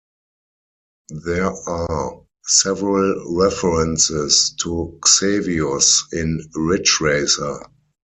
[1.25, 7.59] There are several references to "Xevious" in "Ridge Racer".